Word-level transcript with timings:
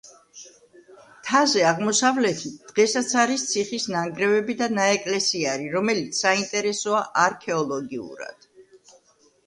მთაზე 1.17 1.65
აღმოსავლეთით 1.71 2.71
დღესაც 2.71 3.13
არის 3.25 3.45
ციხის 3.51 3.87
ნანგრევები 3.97 4.57
და 4.65 4.73
ნაეკლესიარი, 4.81 5.71
რომელიც 5.79 6.25
საინტერესოა 6.27 7.07
არქეოლოგიურად. 7.29 8.55